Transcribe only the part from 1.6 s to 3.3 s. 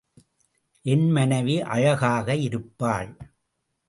அழகாக இருப்பாள்.